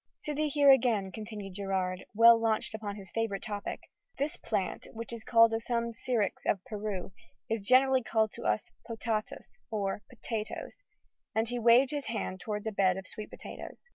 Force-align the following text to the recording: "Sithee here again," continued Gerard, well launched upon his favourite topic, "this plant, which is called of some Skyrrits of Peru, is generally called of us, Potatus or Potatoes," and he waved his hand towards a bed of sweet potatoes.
"Sithee 0.17 0.47
here 0.47 0.71
again," 0.71 1.11
continued 1.11 1.53
Gerard, 1.53 2.07
well 2.15 2.35
launched 2.41 2.73
upon 2.73 2.95
his 2.95 3.11
favourite 3.11 3.43
topic, 3.43 3.81
"this 4.17 4.35
plant, 4.35 4.87
which 4.93 5.13
is 5.13 5.23
called 5.23 5.53
of 5.53 5.61
some 5.61 5.91
Skyrrits 5.93 6.43
of 6.47 6.59
Peru, 6.65 7.11
is 7.51 7.63
generally 7.63 8.01
called 8.01 8.33
of 8.39 8.45
us, 8.45 8.71
Potatus 8.87 9.57
or 9.69 10.01
Potatoes," 10.09 10.77
and 11.35 11.49
he 11.49 11.59
waved 11.59 11.91
his 11.91 12.05
hand 12.05 12.39
towards 12.39 12.65
a 12.65 12.71
bed 12.71 12.97
of 12.97 13.05
sweet 13.05 13.29
potatoes. 13.29 13.89